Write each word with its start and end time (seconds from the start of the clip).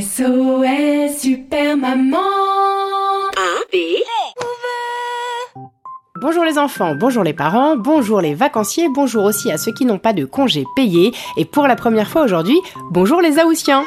SOS 0.00 1.20
Super 1.20 1.76
Maman 1.76 2.18
Bonjour 6.20 6.44
les 6.44 6.58
enfants, 6.58 6.96
bonjour 6.96 7.22
les 7.22 7.32
parents, 7.32 7.76
bonjour 7.76 8.20
les 8.20 8.34
vacanciers, 8.34 8.88
bonjour 8.88 9.22
aussi 9.24 9.52
à 9.52 9.58
ceux 9.58 9.72
qui 9.72 9.84
n'ont 9.84 9.98
pas 9.98 10.12
de 10.12 10.24
congés 10.24 10.64
payés. 10.74 11.14
Et 11.36 11.44
pour 11.44 11.68
la 11.68 11.76
première 11.76 12.08
fois 12.08 12.22
aujourd'hui, 12.22 12.60
bonjour 12.90 13.20
les 13.20 13.38
Aoussiens 13.38 13.84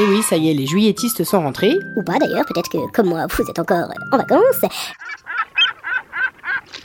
Et 0.00 0.04
oui, 0.06 0.22
ça 0.22 0.36
y 0.36 0.50
est, 0.50 0.54
les 0.54 0.66
juilletistes 0.66 1.22
sont 1.22 1.40
rentrés. 1.40 1.76
Ou 1.94 2.02
pas 2.02 2.18
d'ailleurs, 2.18 2.44
peut-être 2.46 2.70
que 2.70 2.90
comme 2.90 3.10
moi, 3.10 3.26
vous 3.30 3.48
êtes 3.48 3.58
encore 3.60 3.90
en 4.10 4.16
vacances. 4.16 4.70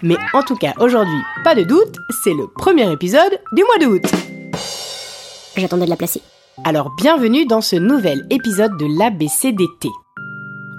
Mais 0.04 0.18
en 0.34 0.44
tout 0.44 0.58
cas, 0.58 0.74
aujourd'hui, 0.80 1.22
pas 1.44 1.56
de 1.56 1.64
doute, 1.64 1.96
c'est 2.24 2.36
le 2.36 2.48
premier 2.48 2.92
épisode 2.92 3.40
du 3.54 3.64
mois 3.64 3.80
d'août. 3.80 4.04
J'attendais 5.56 5.86
de 5.86 5.90
la 5.90 5.96
placer. 5.96 6.22
Alors 6.64 6.96
bienvenue 6.96 7.46
dans 7.46 7.62
ce 7.62 7.76
nouvel 7.76 8.26
épisode 8.32 8.78
de 8.78 8.88
l'ABCDT. 8.98 9.90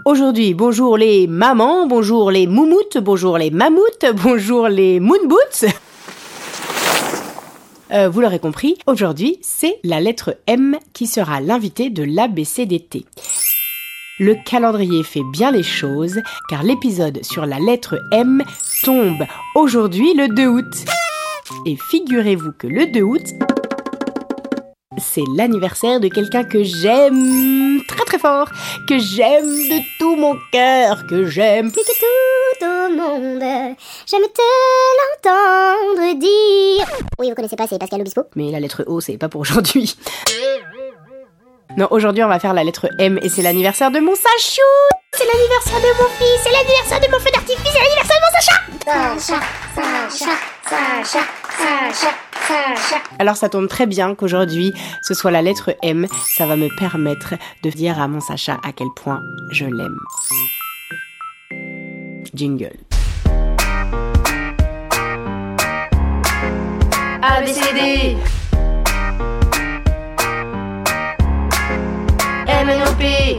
Aujourd'hui, 0.04 0.52
bonjour 0.52 0.96
les 0.96 1.28
mamans, 1.28 1.86
bonjour 1.86 2.32
les 2.32 2.48
moumoutes, 2.48 2.98
bonjour 2.98 3.38
les 3.38 3.50
mammouths, 3.50 4.06
bonjour 4.22 4.68
les 4.68 4.98
moonboots. 4.98 5.66
Euh, 7.92 8.08
vous 8.08 8.20
l'aurez 8.20 8.40
compris, 8.40 8.76
aujourd'hui, 8.86 9.38
c'est 9.40 9.78
la 9.84 10.00
lettre 10.00 10.36
M 10.48 10.76
qui 10.92 11.06
sera 11.06 11.40
l'invité 11.40 11.90
de 11.90 12.02
l'ABCDT. 12.02 13.06
Le 14.18 14.34
calendrier 14.44 15.04
fait 15.04 15.22
bien 15.32 15.52
les 15.52 15.62
choses, 15.62 16.20
car 16.50 16.64
l'épisode 16.64 17.24
sur 17.24 17.46
la 17.46 17.60
lettre 17.60 18.00
M 18.12 18.42
tombe 18.82 19.24
aujourd'hui 19.54 20.12
le 20.14 20.28
2 20.28 20.46
août. 20.46 20.84
Et 21.66 21.76
figurez-vous 21.76 22.52
que 22.52 22.66
le 22.66 22.86
2 22.86 23.00
août, 23.02 23.22
c'est 25.00 25.24
l'anniversaire 25.36 26.00
de 26.00 26.08
quelqu'un 26.08 26.44
que 26.44 26.62
j'aime 26.62 27.80
très 27.86 28.04
très 28.04 28.18
fort, 28.18 28.48
que 28.88 28.98
j'aime 28.98 29.46
de 29.46 29.98
tout 29.98 30.16
mon 30.16 30.36
cœur, 30.52 31.06
que 31.06 31.26
j'aime 31.26 31.70
Plus 31.72 31.82
que 31.82 32.58
tout 32.58 32.64
au 32.64 32.88
monde, 32.96 33.40
j'aime 34.06 34.22
te 34.34 34.42
l'entendre 34.98 36.18
dire. 36.18 36.86
Oui, 37.18 37.28
vous 37.28 37.34
connaissez 37.34 37.56
pas, 37.56 37.66
c'est 37.66 37.78
Pascal 37.78 38.00
Obispo. 38.00 38.22
Mais 38.36 38.50
la 38.50 38.60
lettre 38.60 38.84
O, 38.86 39.00
c'est 39.00 39.18
pas 39.18 39.28
pour 39.28 39.40
aujourd'hui. 39.40 39.96
Non, 41.76 41.86
aujourd'hui 41.90 42.24
on 42.24 42.28
va 42.28 42.38
faire 42.40 42.54
la 42.54 42.64
lettre 42.64 42.88
M 42.98 43.18
et 43.22 43.28
c'est 43.28 43.42
l'anniversaire 43.42 43.90
de 43.90 44.00
mon 44.00 44.14
Sachou 44.14 44.62
C'est 45.12 45.26
l'anniversaire 45.26 45.78
de 45.80 46.02
mon 46.02 46.08
fils, 46.08 46.40
c'est 46.42 46.50
l'anniversaire 46.50 47.00
de 47.00 47.06
mon 47.12 47.18
feu 47.20 47.30
d'artifice, 47.32 47.72
c'est 47.72 47.78
l'anniversaire 47.78 48.16
de 48.16 48.24
mon 48.24 48.32
Sacha 48.40 49.18
Sacha, 49.18 49.40
Sacha, 49.76 50.32
Sacha, 50.68 51.20
Sacha, 51.58 52.14
Sacha. 52.46 53.02
Alors 53.18 53.36
ça 53.36 53.48
tombe 53.48 53.68
très 53.68 53.86
bien 53.86 54.14
qu'aujourd'hui 54.14 54.72
ce 55.02 55.14
soit 55.14 55.30
la 55.30 55.42
lettre 55.42 55.76
M, 55.82 56.06
ça 56.36 56.46
va 56.46 56.56
me 56.56 56.68
permettre 56.78 57.34
de 57.62 57.70
dire 57.70 58.00
à 58.00 58.08
mon 58.08 58.20
Sacha 58.20 58.58
à 58.62 58.72
quel 58.72 58.88
point 58.94 59.20
je 59.50 59.64
l'aime. 59.64 59.98
Jingle. 62.34 62.76
A, 67.20 67.42
B, 67.42 67.46
C, 67.46 67.60
D. 67.74 68.16
M, 72.46 72.68
N, 72.68 72.82
O, 72.82 72.94
P. 72.94 73.38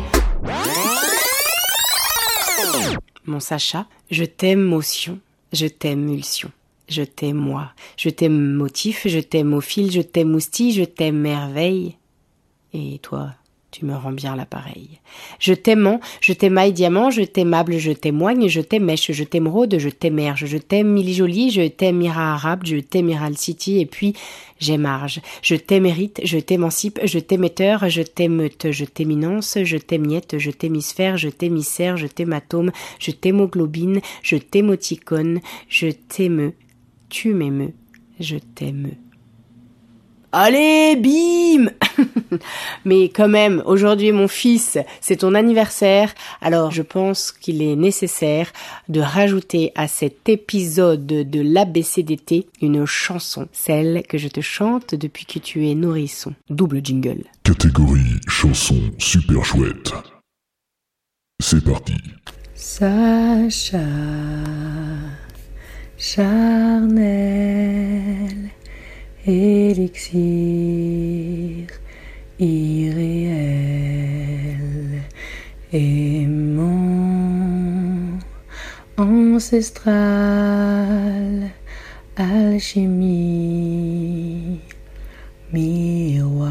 Mon 3.25 3.39
Sacha, 3.39 3.85
je 4.11 4.23
t'aime 4.25 4.61
motion, 4.61 5.19
je 5.53 5.67
t'aime 5.67 6.01
mulsion. 6.01 6.51
Je 6.89 7.03
t'aime 7.03 7.37
moi, 7.37 7.71
je 7.97 8.09
t'aime 8.09 8.53
motif, 8.53 9.07
je 9.07 9.19
t'aime 9.19 9.53
au 9.53 9.61
fil, 9.61 9.91
je 9.91 10.01
t'aime 10.01 10.29
moustille, 10.29 10.73
je 10.73 10.83
t'aime 10.83 11.19
merveille. 11.19 11.97
Et 12.73 12.99
toi, 12.99 13.29
tu 13.71 13.85
me 13.85 13.95
rends 13.95 14.11
bien 14.11 14.35
l'appareil. 14.35 14.99
Je 15.39 15.53
t'aimant, 15.53 15.99
je 16.21 16.33
t'aimaille 16.33 16.73
diamant, 16.73 17.11
je 17.11 17.21
t'aimable, 17.21 17.77
je 17.77 17.91
t'aimoigne, 17.91 18.47
je 18.47 18.61
t'aimèche, 18.61 19.11
je 19.11 19.23
t'aimeraude, 19.23 19.77
je 19.77 19.89
t'émerge, 19.89 20.45
je 20.45 20.57
t'aime 20.57 20.87
mili 20.87 21.13
jolie, 21.13 21.51
je 21.51 21.67
t'aime 21.67 22.01
ira 22.01 22.33
arabe, 22.33 22.65
je 22.65 22.77
t'aimeral 22.77 23.37
city, 23.37 23.79
et 23.79 23.85
puis 23.85 24.15
j'aimarge. 24.59 25.21
Je 25.43 25.55
t'émérite, 25.55 26.19
je 26.23 26.39
t'émancipe, 26.39 26.99
je 27.03 27.19
t'émetteur, 27.19 27.87
je 27.89 28.01
t'émeute, 28.01 28.71
je 28.71 28.85
t'éminence, 28.85 29.59
je 29.63 29.77
t'émiette, 29.77 30.39
je 30.39 30.49
t'hémisphère, 30.49 31.17
je 31.17 31.29
t'hémisphère, 31.29 31.97
je 31.97 32.07
t'hématome, 32.07 32.71
je 32.97 33.11
t'hémoglobine, 33.11 34.01
je 34.23 34.37
t'hémoticone, 34.37 35.41
je 35.67 35.89
t'émeux, 35.89 36.53
tu 37.09 37.33
m'émeus, 37.33 37.73
je 38.19 38.37
t'aime. 38.37 38.91
Allez, 40.31 40.95
bim 40.95 41.71
Mais 42.85 43.05
quand 43.09 43.27
même, 43.27 43.63
aujourd'hui 43.65 44.11
mon 44.11 44.27
fils, 44.27 44.77
c'est 45.01 45.17
ton 45.17 45.33
anniversaire, 45.33 46.13
alors 46.39 46.69
je 46.69 46.83
pense 46.83 47.31
qu'il 47.31 47.63
est 47.63 47.75
nécessaire 47.75 48.51
de 48.89 49.01
rajouter 49.01 49.71
à 49.73 49.87
cet 49.87 50.29
épisode 50.29 51.07
de 51.07 51.41
l'ABCDT 51.41 52.47
une 52.61 52.85
chanson, 52.85 53.47
celle 53.51 54.03
que 54.07 54.19
je 54.19 54.27
te 54.27 54.41
chante 54.41 54.93
depuis 54.93 55.25
que 55.25 55.39
tu 55.39 55.67
es 55.67 55.73
nourrisson. 55.73 56.35
Double 56.51 56.81
jingle. 56.83 57.23
Catégorie 57.43 58.19
chanson 58.27 58.79
super 58.99 59.43
chouette. 59.43 59.93
C'est 61.41 61.63
parti. 61.63 61.93
Sacha, 62.53 63.79
charnel, 65.99 67.03
élixir, 69.27 70.17
irréel, 72.39 73.43
aimant, 75.73 76.69
ancestral, 78.97 79.99
alchimie, 82.15 83.41
miroir, 85.51 86.49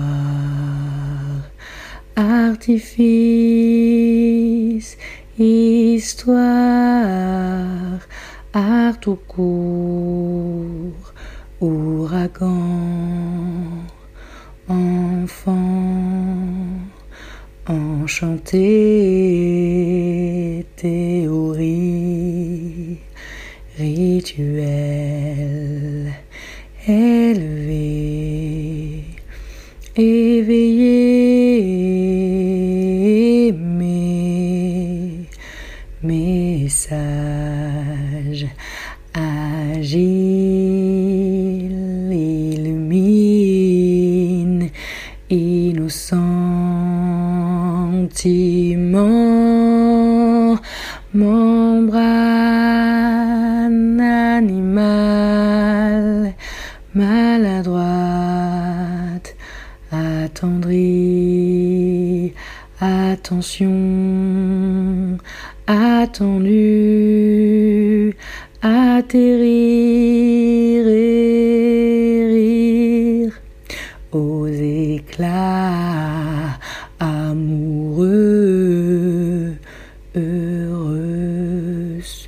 artifice, 2.17 2.99
histoire, 5.39 6.39
art 8.53 8.99
tout 9.01 9.19
court, 9.29 11.13
ouragan, 11.61 12.47
enfant, 14.69 15.55
enchanté, 17.67 18.65
théorie, 20.77 22.19
rituel, 23.79 24.65
élevé, 26.87 27.85
éveillé, 29.97 31.19
message, 36.03 37.28
innocent, 45.79 46.19
sentiment, 48.11 49.39
membrane 51.13 52.01
animale, 54.41 55.15
maladroite, 56.95 57.77
attendrie, 59.93 61.15
attention, 62.81 63.71
attendu, 65.69 66.57
atterrir 68.63 69.29
et 70.89 71.48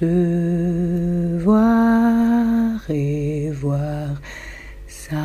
se 0.00 1.38
voir 1.44 2.80
et 2.88 3.50
voir 3.50 4.08
Sacha. 4.86 5.20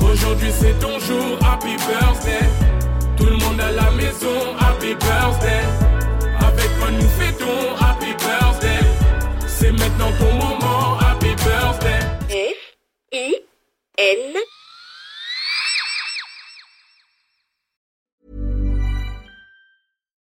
Aujourd'hui 0.00 0.50
c'est 0.58 0.78
ton 0.78 0.98
jour, 0.98 1.38
happy 1.44 1.76
birthday. 1.76 2.48
Tout 3.18 3.26
le 3.26 3.36
monde 3.36 3.60
à 3.60 3.72
la 3.72 3.90
maison, 3.90 4.56
happy 4.58 4.94
birthday. 4.94 5.89